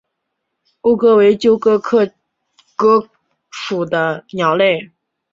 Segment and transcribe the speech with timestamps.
[0.81, 2.11] 欧鸽为鸠鸽科
[2.75, 3.07] 鸽
[3.51, 4.89] 属的鸟类。